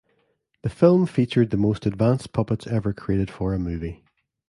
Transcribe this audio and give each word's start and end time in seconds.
The 0.63 0.69
film 0.71 1.05
featured 1.05 1.51
the 1.51 1.57
most 1.57 1.85
advanced 1.85 2.33
puppets 2.33 2.65
ever 2.65 2.91
created 2.91 3.29
for 3.29 3.53
a 3.53 3.59
movie. 3.59 4.03